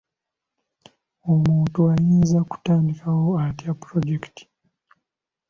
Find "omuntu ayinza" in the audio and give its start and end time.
1.31-2.39